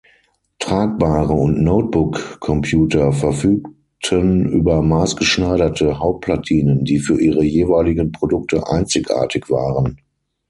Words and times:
Tragbare 0.57 1.31
und 1.33 1.61
Notebook-Computer 1.63 3.11
verfügten 3.11 4.47
über 4.49 4.81
maßgeschneiderte 4.81 5.99
Hauptplatinen, 5.99 6.83
die 6.85 6.97
für 6.97 7.21
ihre 7.21 7.43
jeweiligen 7.43 8.11
Produkte 8.11 8.67
einzigartig 8.67 9.51
waren. 9.51 10.01